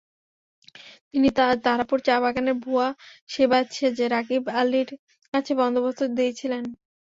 [1.11, 1.29] তিনি
[1.65, 2.87] তারাপুর চা–বাগানের ভুয়া
[3.29, 4.89] সেবায়েত সেজে রাগীব আলীর
[5.33, 6.63] কাছে বন্দোবস্ত দিয়েছিলেন।